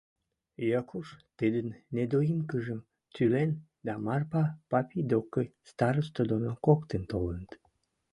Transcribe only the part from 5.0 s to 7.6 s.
докы староста доно коктын толыныт.